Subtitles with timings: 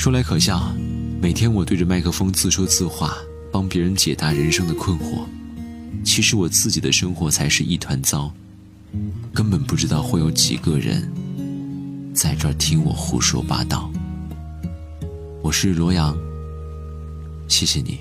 [0.00, 0.74] 说来可笑，
[1.20, 3.18] 每天我对着麦克风自说自话，
[3.52, 5.26] 帮别人解答人生的困惑，
[6.02, 8.32] 其实我自己的生活才是一团糟，
[9.34, 11.06] 根本不知道会有几个人
[12.14, 13.92] 在这儿听我胡说八道。
[15.42, 16.16] 我是罗阳，
[17.46, 18.00] 谢谢你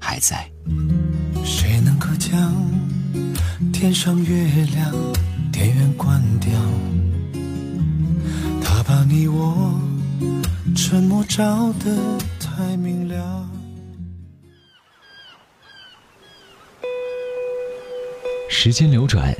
[0.00, 0.50] 还在。
[1.44, 2.52] 谁能够将
[3.72, 4.92] 天上月亮
[5.52, 6.50] 电源关掉？
[8.60, 9.89] 他把你我。
[10.76, 13.48] 沉默照得太明了。
[18.48, 19.34] 时间流转，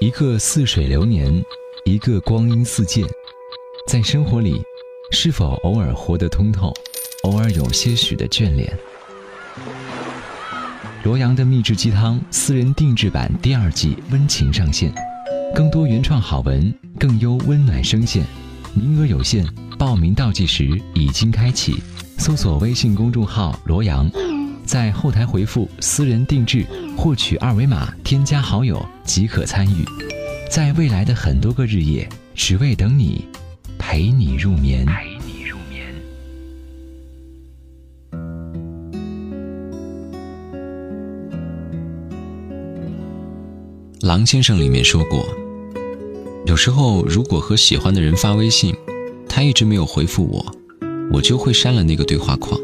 [0.00, 1.42] 一个似水流年，
[1.84, 3.04] 一个光阴似箭。
[3.86, 4.62] 在生活里，
[5.10, 6.72] 是否偶尔活得通透，
[7.24, 8.72] 偶尔有些许的眷恋？
[11.04, 14.94] 罗阳的秘制鸡汤私人定制版第二季温情上线，
[15.54, 18.24] 更多原创好文，更优温暖声线，
[18.74, 19.46] 名额有限。
[19.78, 21.82] 报名倒计时已经开启，
[22.16, 24.08] 搜索微信公众号“罗阳”，
[24.64, 26.64] 在后台回复“私人定制”
[26.96, 29.84] 获取二维码，添加好友即可参与。
[30.48, 33.26] 在未来的很多个日夜，只为等你，
[33.76, 34.84] 陪你入眠。
[34.86, 35.92] 陪你入眠。
[44.00, 45.26] 狼先生里面说过，
[46.46, 48.74] 有时候如果和喜欢的人发微信。
[49.34, 50.44] 他一直没有回复我，
[51.10, 52.60] 我就会删了那个对话框。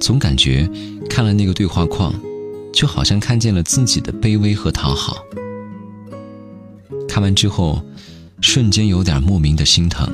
[0.00, 0.68] 总感觉
[1.08, 2.12] 看了那个对话框，
[2.72, 5.18] 就好像看见了自己的卑微和讨好。
[7.08, 7.80] 看完之后，
[8.40, 10.04] 瞬间有点莫名的心疼。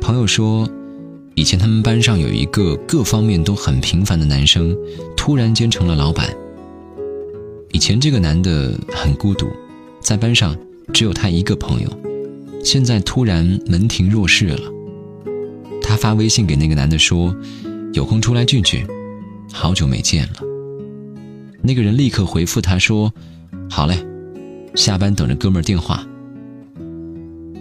[0.00, 0.68] 朋友说，
[1.36, 4.76] 以前他们班上有一个各方面都很平凡的男生，
[5.16, 6.28] 突然间成了老板。
[7.70, 9.46] 以前这个男的很孤独，
[10.00, 10.56] 在班上
[10.90, 11.88] 只有他一个朋友。
[12.62, 14.70] 现在突然门庭若市了，
[15.80, 17.34] 他发微信给那个男的说
[17.94, 18.86] ：“有空出来聚聚，
[19.50, 20.40] 好久没见了。”
[21.62, 23.12] 那个人立刻回复他说
[23.70, 23.96] ：“好嘞，
[24.74, 26.06] 下班等着哥们儿电话。”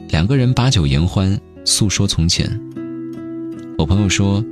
[0.09, 2.59] 两个人把酒言欢，诉说从前。
[3.77, 4.43] 我朋友说：“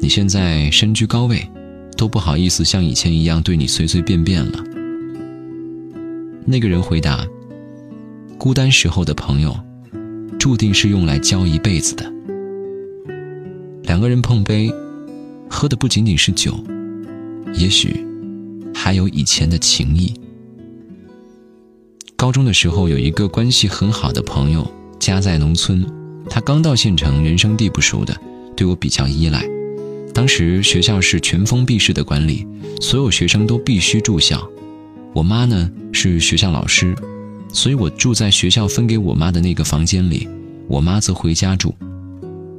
[0.00, 1.46] 你现在身居高位，
[1.96, 4.64] 都不好意思像以前一样对你随随便便了。”
[6.46, 7.26] 那个人回答
[8.44, 9.58] ：“孤单时候的朋友。”
[10.38, 12.12] 注定是用来交一辈子的。
[13.84, 14.70] 两个人碰杯，
[15.48, 16.52] 喝的不仅仅是酒，
[17.54, 18.06] 也许
[18.74, 20.12] 还有以前的情谊。
[22.16, 25.82] 高中的时候，有一个关系很好的朋友，家在农村，
[26.28, 28.14] 他刚到县城，人生地不熟的，
[28.54, 29.42] 对我比较依赖。
[30.12, 32.46] 当时学校是全封闭式的管理，
[32.82, 34.46] 所有学生都必须住校。
[35.14, 36.94] 我妈呢是学校老师。
[37.54, 40.28] 所以我住在学校分给我妈的那个房间里，
[40.66, 41.72] 我妈则回家住，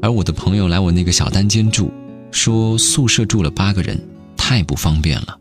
[0.01, 1.91] 而我的朋友来我那个小单间住，
[2.31, 4.01] 说宿舍住了八个人，
[4.37, 5.37] 太不方便了。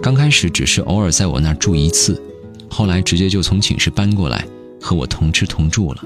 [0.00, 2.22] 刚开始只是偶尔在我那儿住一次，
[2.68, 4.46] 后来直接就从寝室搬过来
[4.80, 6.04] 和我同吃同住了。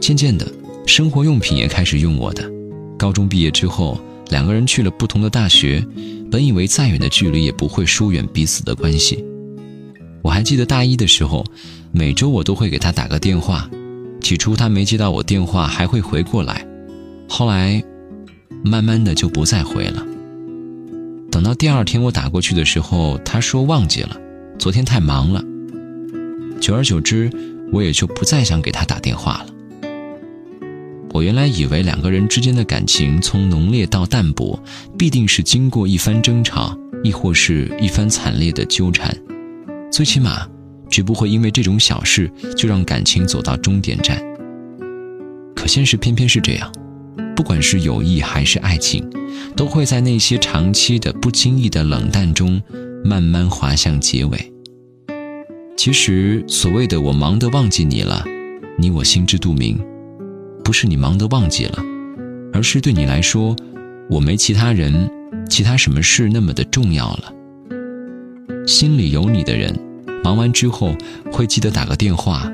[0.00, 0.46] 渐渐的，
[0.86, 2.48] 生活用品也开始用我的。
[2.96, 4.00] 高中毕业之后，
[4.30, 5.84] 两个人去了不同的大学，
[6.30, 9.22] 本以为再远的距离也不会疏远彼此的关系。
[10.26, 11.44] 我还记得大一的时候，
[11.92, 13.70] 每周我都会给他打个电话。
[14.20, 16.66] 起初他没接到我电话，还会回过来，
[17.28, 17.80] 后来，
[18.64, 20.04] 慢慢的就不再回了。
[21.30, 24.16] 等到第二天我打过去的时候，他说忘记了，
[24.58, 25.40] 昨天太忙了。
[26.60, 27.30] 久而久之，
[27.72, 29.88] 我也就不再想给他打电话了。
[31.12, 34.58] 我原来以为两个人之间的感情从浓烈到淡薄，
[34.98, 39.16] 必定是经过一番争吵，亦或是一番惨烈的纠缠。
[39.90, 40.46] 最起码，
[40.90, 44.20] 绝不会因为这种小事就让感情走到终点站。
[45.54, 46.70] 可现实偏偏是这样，
[47.34, 49.08] 不管是友谊还是爱情，
[49.56, 52.60] 都会在那些长期的不经意的冷淡中，
[53.04, 54.52] 慢慢滑向结尾。
[55.76, 58.24] 其实，所谓的“我忙得忘记你了”，
[58.78, 59.78] 你我心知肚明，
[60.64, 61.82] 不是你忙得忘记了，
[62.52, 63.54] 而是对你来说，
[64.10, 65.10] 我没其他人、
[65.48, 67.32] 其他什么事那么的重要了。
[68.66, 69.72] 心里有你的人。
[70.24, 70.92] 忙完之后
[71.32, 72.50] 会记得打个电话，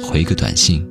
[0.00, 0.86] 回个短信。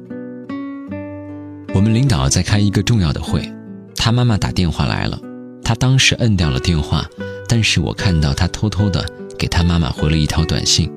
[1.73, 3.49] 我们领导在开一个重要的会，
[3.95, 5.17] 他妈妈打电话来了，
[5.63, 7.05] 他当时摁掉了电话，
[7.47, 9.05] 但是我看到他偷偷的
[9.39, 10.91] 给他妈妈回了一条短信。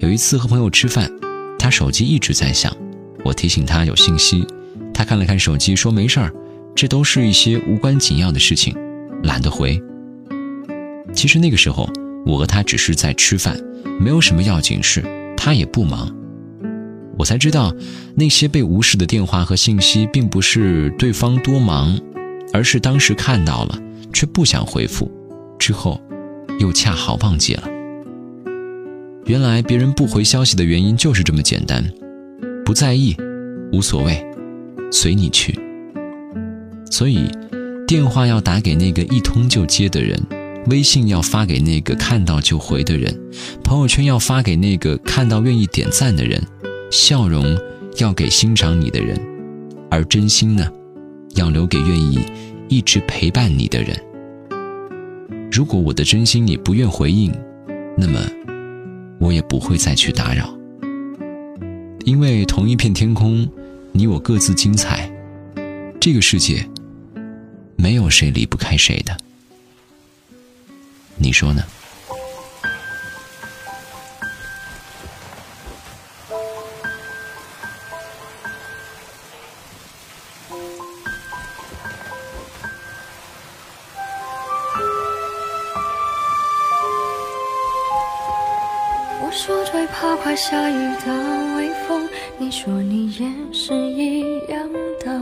[0.00, 1.10] 有一次和朋友吃饭，
[1.58, 2.70] 他手机一直在响，
[3.24, 4.46] 我提醒他有信息，
[4.92, 6.30] 他看了看手机说没事儿，
[6.74, 8.76] 这都是一些无关紧要的事情，
[9.22, 9.82] 懒得回。
[11.14, 11.88] 其实那个时候
[12.24, 13.56] 我和他只是在吃饭。
[14.00, 15.04] 没有什么要紧事，
[15.36, 16.12] 他也不忙。
[17.16, 17.72] 我才知道，
[18.16, 21.96] 那些被无视的电话和信息，并不是对方多忙，
[22.52, 23.78] 而是当时看到了
[24.12, 25.08] 却不想回复，
[25.58, 26.00] 之后
[26.58, 27.68] 又恰好忘记了。
[29.26, 31.88] 原来别人不回消息的原因就是这么简单，
[32.64, 33.16] 不在意，
[33.72, 34.26] 无所谓，
[34.90, 35.56] 随你去。
[36.90, 37.30] 所以，
[37.86, 40.20] 电话要打给那个一通就接的人，
[40.66, 43.14] 微信要发给那个看到就回的人，
[43.62, 46.42] 朋友圈要发给那个看到愿意点赞的人，
[46.90, 47.56] 笑容
[47.98, 49.20] 要给欣赏你的人，
[49.90, 50.68] 而真心呢，
[51.34, 52.20] 要留给愿意
[52.68, 53.96] 一直陪伴你的人。
[55.50, 57.32] 如果我的真心你不愿回应，
[57.96, 58.18] 那么。
[59.20, 60.52] 我也不会再去打扰，
[62.04, 63.48] 因为同一片天空，
[63.92, 65.10] 你我各自精彩。
[65.98, 66.68] 这个世界，
[67.76, 69.16] 没有谁离不开谁的，
[71.24, 71.62] 你说呢？
[89.36, 95.20] 说最怕快下雨的微风，你说你也是一样的。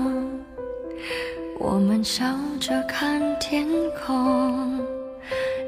[1.58, 2.24] 我们笑
[2.60, 3.66] 着看天
[4.06, 4.71] 空，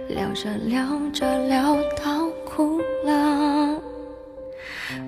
[0.09, 3.81] 聊着聊着聊到哭了。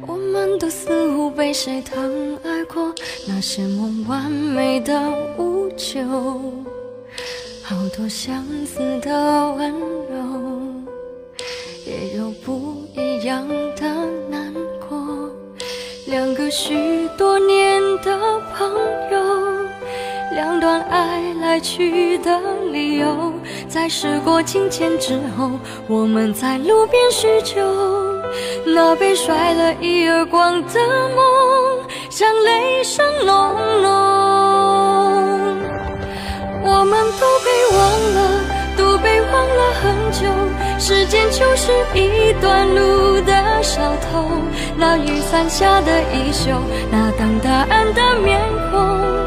[0.07, 2.95] 我们都似乎被谁疼爱过，
[3.27, 5.01] 那些梦完美的
[5.39, 6.03] 无救，
[7.63, 10.17] 好多相似的温柔，
[11.87, 12.77] 也有不。
[12.99, 13.87] 一样的
[14.31, 14.55] 难
[14.89, 15.31] 过，
[16.07, 18.71] 两个许多年的朋
[19.11, 19.19] 友，
[20.33, 22.41] 两段爱来去的
[22.77, 23.33] 理由，
[23.67, 25.51] 在时过境迁之后，
[25.89, 27.57] 我们在路边叙旧，
[28.67, 30.79] 那被甩了一耳光的
[31.17, 33.35] 梦，像雷声隆
[33.83, 33.91] 隆，
[36.67, 37.81] 我们都被忘
[38.13, 38.19] 了，
[38.77, 40.29] 都被忘了很久。
[40.79, 43.33] 时间就是一段路的
[43.63, 44.29] 小偷，
[44.77, 46.51] 那雨伞下的衣袖，
[46.91, 48.39] 那等答案的面
[48.71, 49.27] 孔，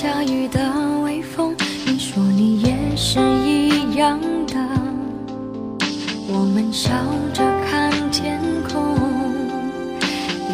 [0.00, 0.60] 下雨的
[1.02, 4.16] 微风，你说你也是一样
[4.46, 4.54] 的。
[6.28, 6.88] 我们笑
[7.34, 8.94] 着看天空，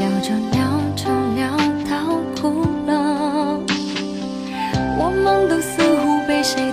[0.00, 1.54] 聊着聊着聊
[1.90, 3.60] 到哭了。
[4.96, 6.72] 我们都似乎被谁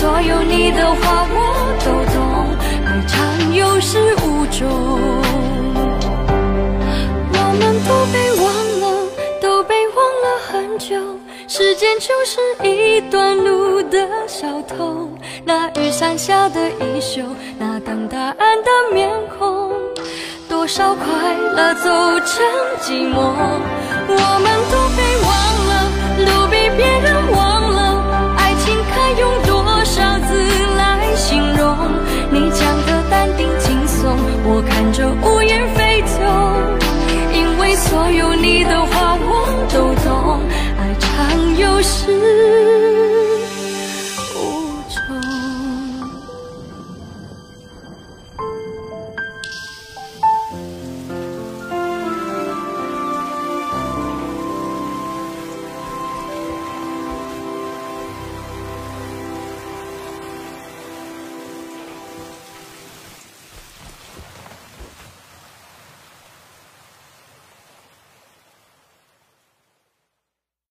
[0.00, 1.36] 所有你的话我
[1.84, 2.16] 都懂，
[2.86, 4.66] 爱长有始无终。
[7.34, 8.48] 我们都被忘
[8.80, 8.82] 了，
[9.42, 10.96] 都被忘了很久。
[11.46, 15.06] 时间就是一段路的小偷，
[15.44, 17.20] 那雨伞下的衣袖，
[17.58, 19.70] 那等答案的面孔，
[20.48, 21.04] 多少快
[21.54, 21.90] 乐走
[22.20, 22.42] 成
[22.80, 23.20] 寂寞。
[24.08, 25.30] 我们都被忘
[25.68, 25.72] 了，
[26.24, 27.19] 都被别人。